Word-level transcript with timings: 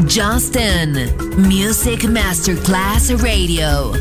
Justin, 0.00 0.92
Music 1.36 2.00
Masterclass 2.00 3.12
Radio. 3.22 3.92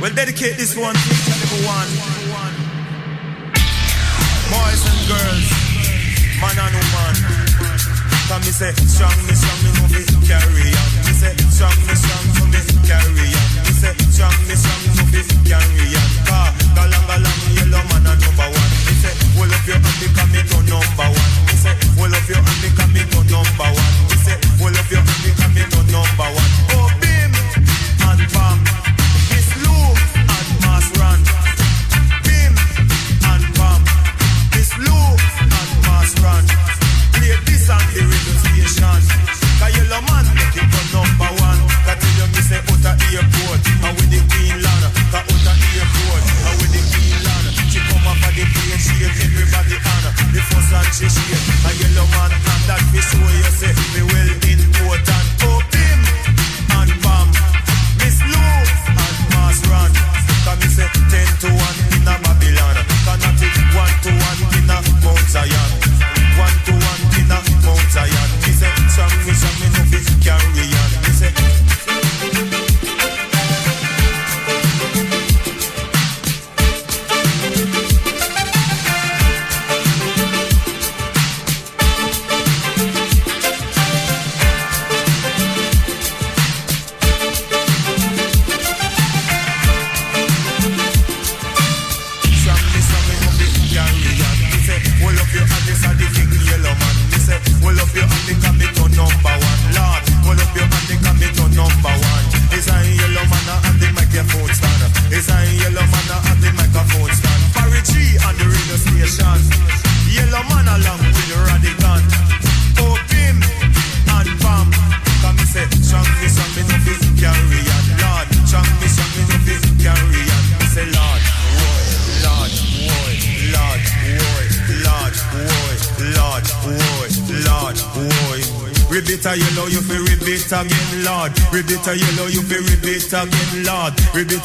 We'll 0.00 0.14
dedicate 0.14 0.56
this 0.56 0.76
one 0.76 0.94
to 0.94 1.10
each 1.12 1.66
one. 1.66 1.88
Boys 4.48 4.82
and 4.88 5.00
girls, 5.08 5.48
man 6.40 6.56
and 6.56 6.74
woman. 6.74 7.16
Come 8.28 8.40
me 8.42 8.52
say, 8.52 8.72
strong 8.88 9.16
me, 9.26 9.34
strong 9.34 9.60
me, 9.64 9.70
move 9.80 9.96
it, 9.96 10.08
carry 10.26 10.72
on. 10.72 10.90
Me 11.04 11.12
say, 11.12 11.34
strong 11.52 11.76
me, 11.86 11.94
strong 11.94 12.26
move 12.38 12.54
it, 12.54 12.68
carry 12.88 13.28
on. 13.28 13.48
Me 13.64 13.72
say, 13.76 13.94
strong 14.10 14.34
me, 14.48 14.54
strong 14.56 14.82
move 14.96 15.14
it, 15.14 15.28
carry 15.46 15.96
on. 15.96 16.10
Ka, 16.26 16.54
galang, 16.74 17.06
galang, 17.06 17.40
yellow 17.54 17.82
man 17.92 18.06
and 18.06 18.20
number 18.20 18.48
one 18.50 18.89
hold 19.36 19.52
up 19.52 19.66
your 19.66 19.78
hand 19.78 19.98
because 20.00 20.30
me 20.32 20.40
number 20.68 21.08
one. 21.10 21.32
Say, 21.60 21.74
hold 21.96 22.14
up 22.14 22.28
your 22.28 22.40
hand 22.40 22.60
because 22.62 22.90
me 22.94 23.02
number 23.28 23.68
one. 23.70 23.94
Say, 24.24 24.36
hold 24.58 24.76
up 24.76 24.90
your 24.90 25.02
hand 25.02 25.20
because 25.24 25.52
me 25.54 25.62
number 25.92 26.28
one. 26.32 26.50
Oh, 26.74 26.88
and. 28.36 28.62
Miss 29.30 29.48
Lou 29.62 29.82
and 30.36 30.50
and. 33.58 33.82
Miss 34.54 34.72
Lou 34.78 35.02
and 35.42 36.48
Play 37.14 37.34
this 37.46 37.68
and 37.70 37.86
the 37.94 38.02
rhythm. 38.06 38.29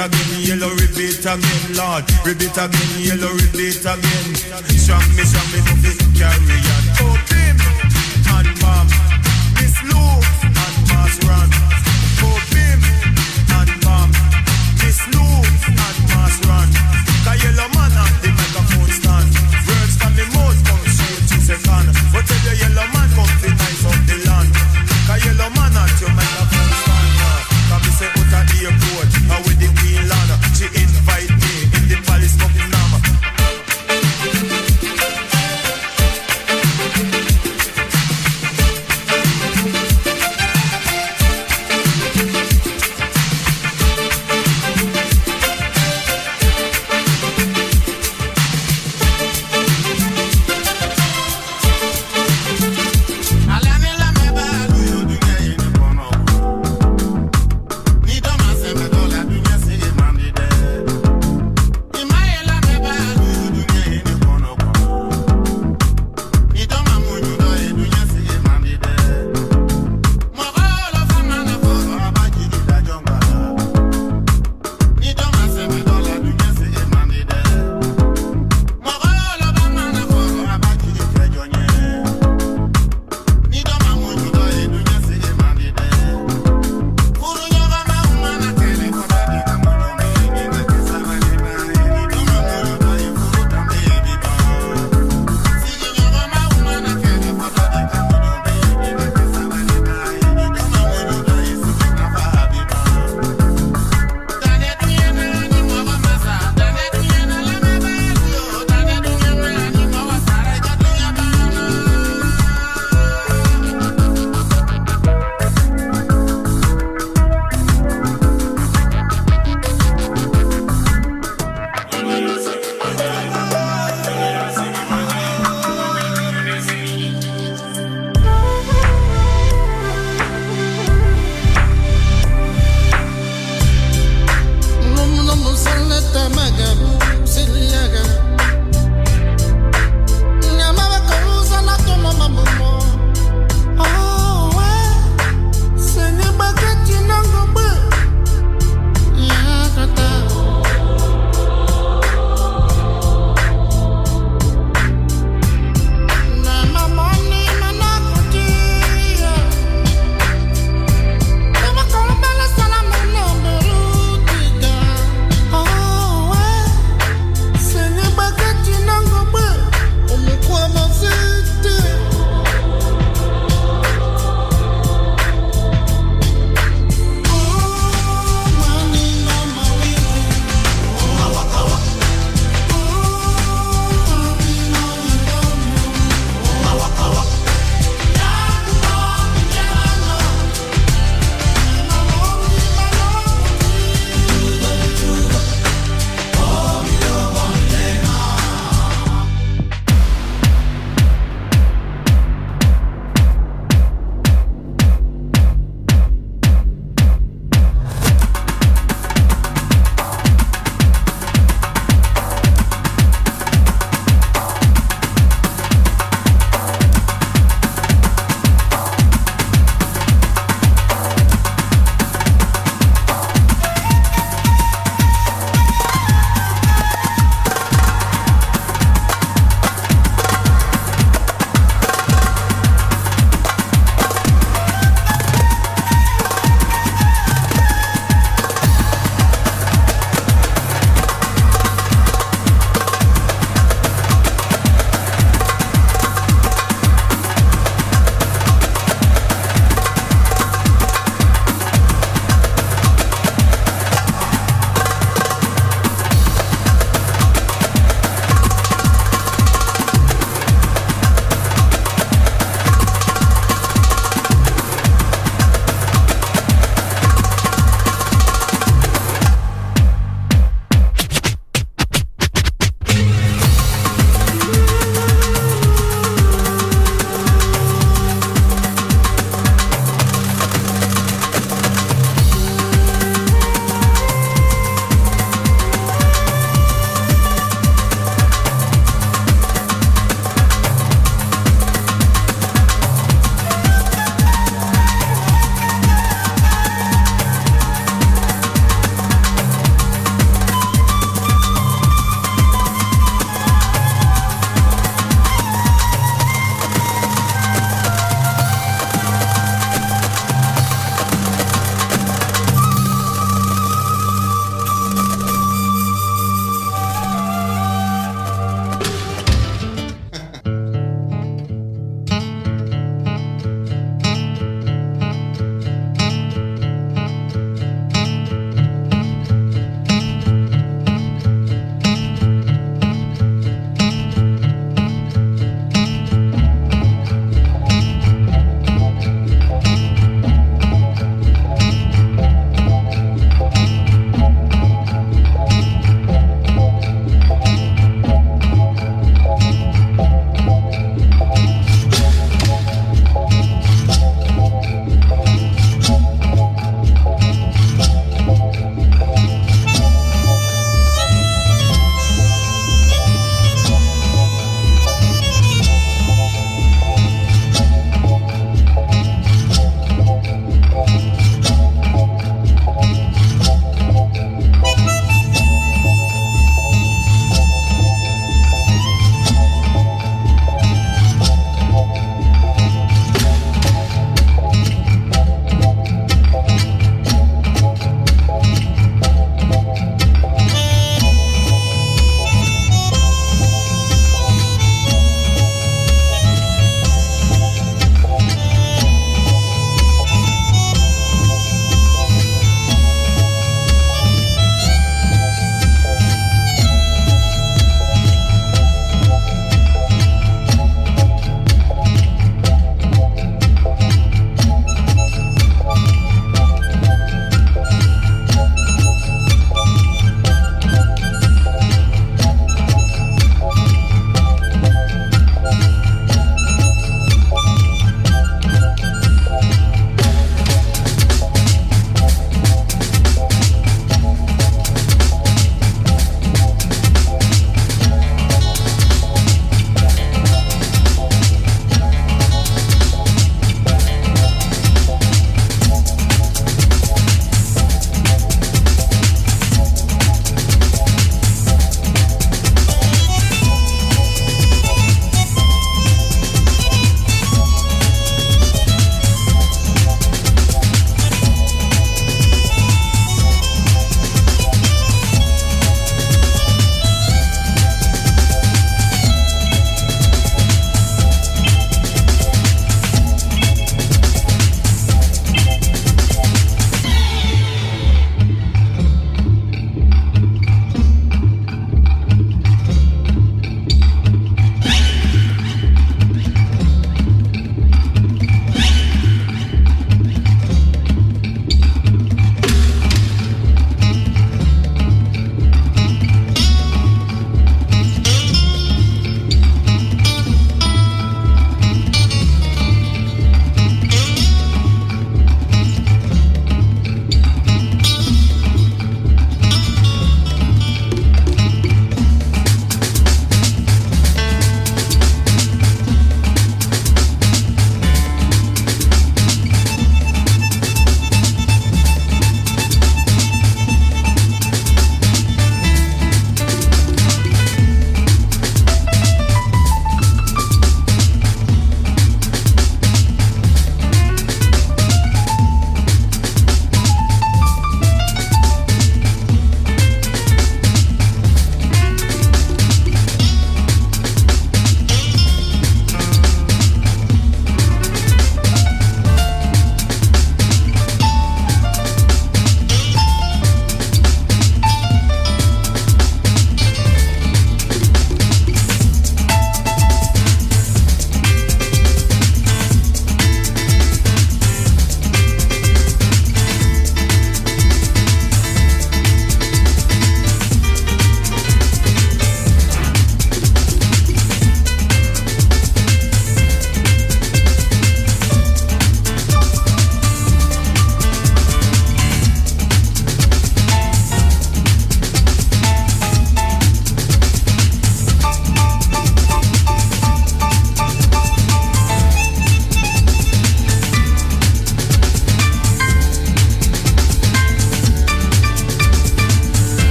sabe 0.00 0.29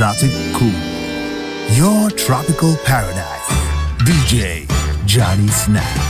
exotic 0.00 0.32
cool, 0.54 0.72
your 1.76 2.10
tropical 2.12 2.74
paradise. 2.86 3.50
DJ 3.98 4.66
Johnny 5.04 5.48
Snack. 5.48 6.09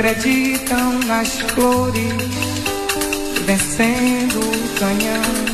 Acreditam 0.00 0.98
nas 1.00 1.40
flores, 1.40 2.14
vencendo 3.44 4.40
o 4.40 4.78
canhão. 4.78 5.49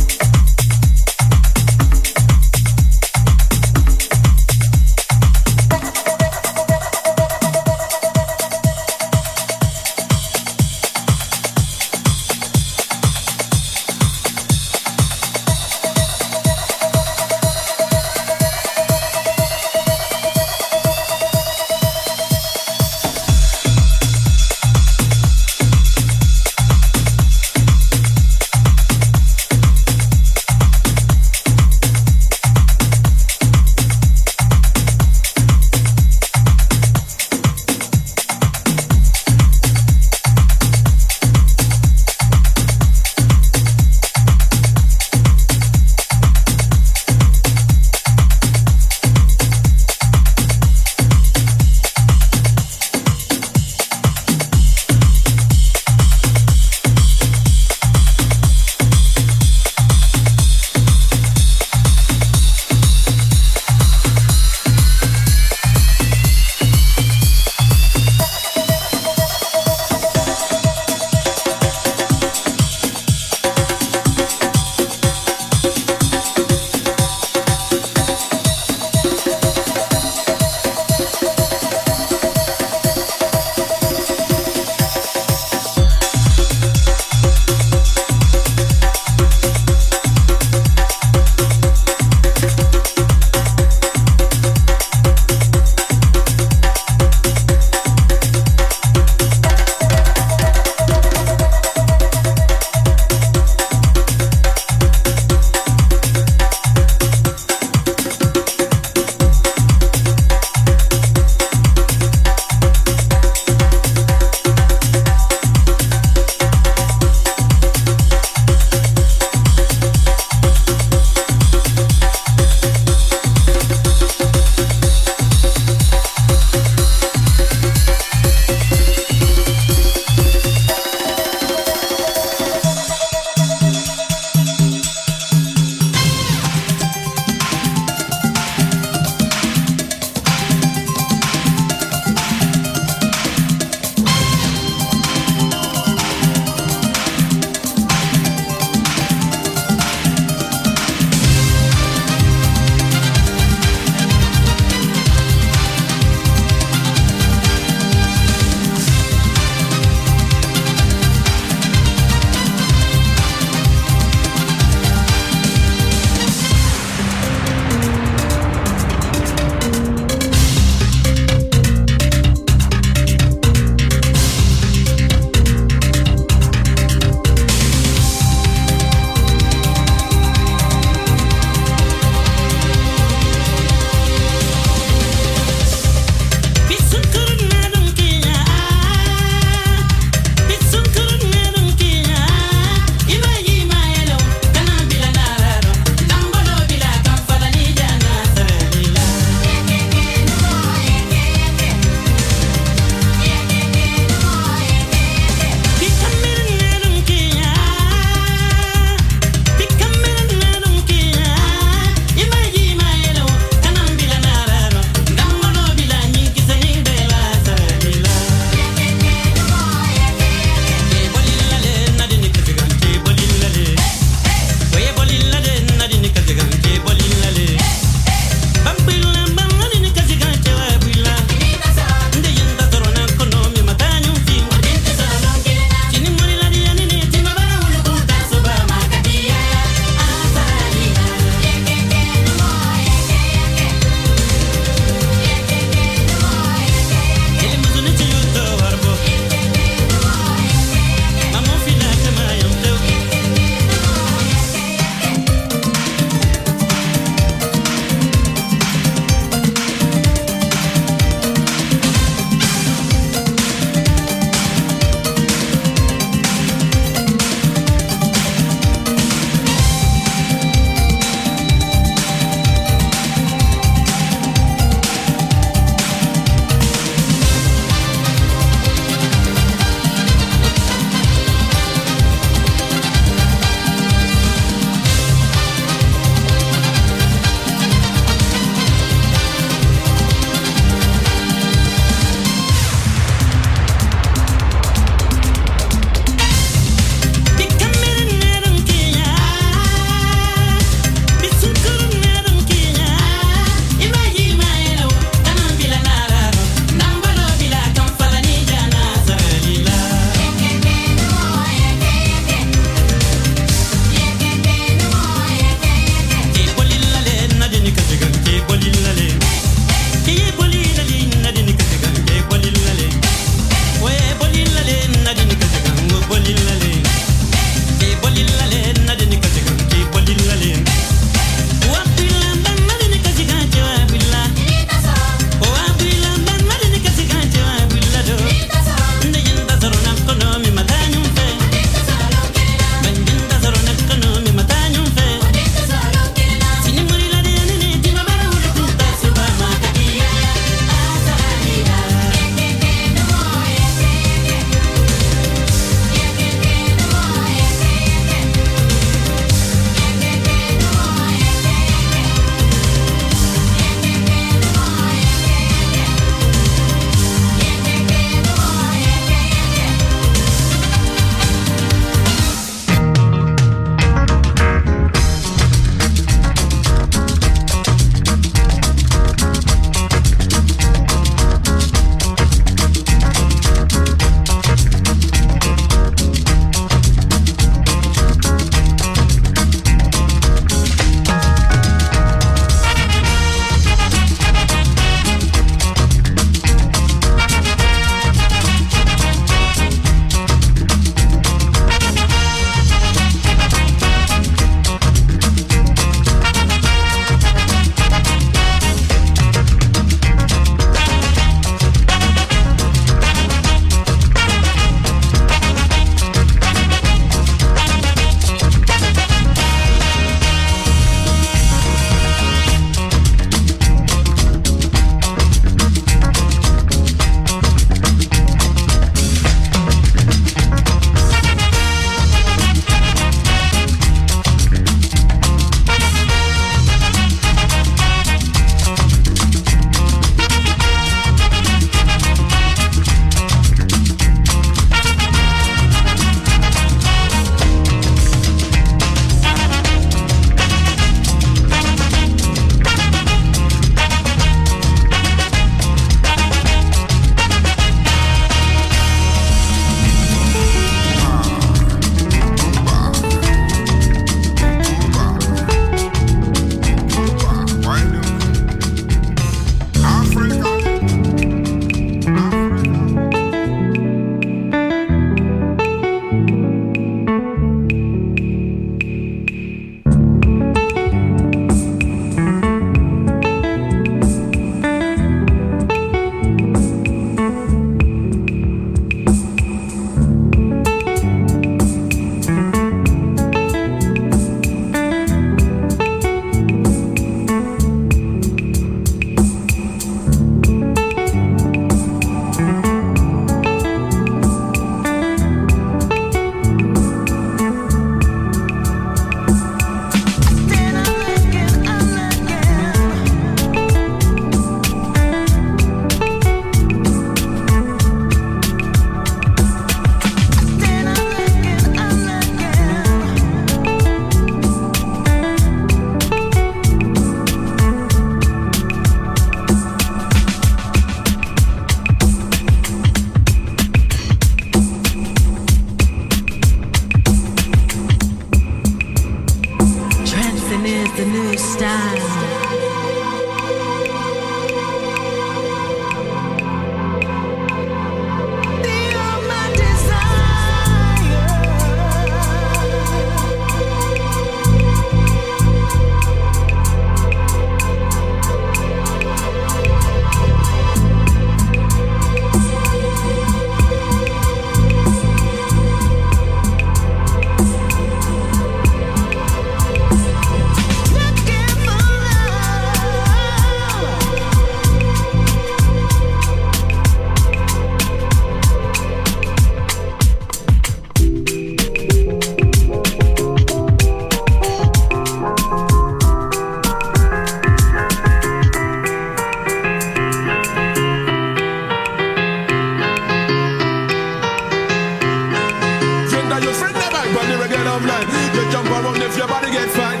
love 597.76 597.84
line. 597.84 598.08
You 598.34 598.50
jump 598.50 598.68
around 598.70 599.02
if 599.02 599.16
your 599.16 599.28
body 599.28 599.50
gets 599.50 599.74
fat. 599.76 600.00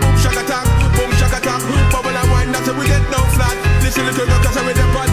Boom, 0.00 0.16
shaka, 0.20 0.42
tack, 0.46 0.66
boom, 0.96 1.10
shaka, 1.16 1.40
tack. 1.40 1.62
Bubble 1.92 2.10
and 2.10 2.30
wine, 2.30 2.52
that's 2.52 2.66
how 2.68 2.78
we 2.78 2.86
get 2.86 3.02
no 3.10 3.20
flat. 3.36 3.56
This 3.80 3.94
to 3.94 4.02
the 4.02 4.12
girl, 4.12 4.28
cause 4.44 4.56
I 4.56 4.66
read 4.66 4.76
the 4.76 4.84
part 4.92 5.08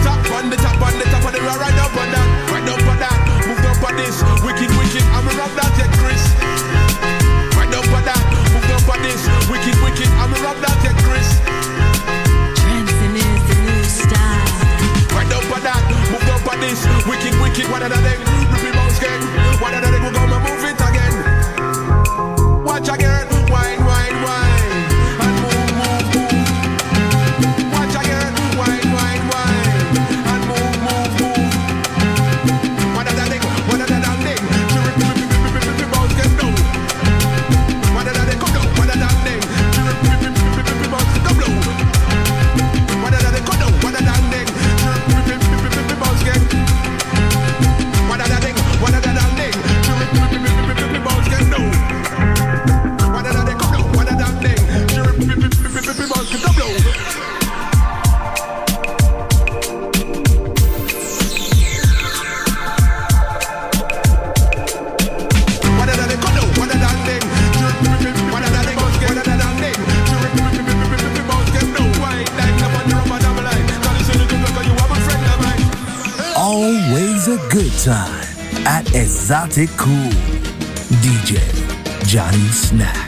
Esoticool. 79.28 80.08
DJ 81.02 81.38
Johnny 82.06 82.50
Snack. 82.50 83.07